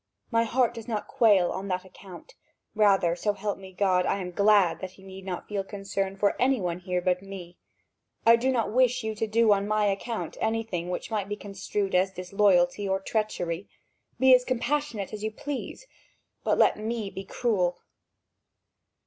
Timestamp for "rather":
2.73-3.15